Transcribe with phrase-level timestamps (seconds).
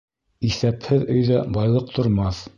[0.47, 2.47] Иҫәпһеҙ өйҙә байлыҡ тормаҫ.